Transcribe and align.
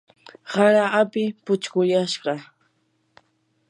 hara 0.53 0.85
api 1.01 1.23
puchquyashqa. 1.43 2.33